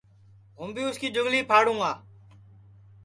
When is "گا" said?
1.81-1.91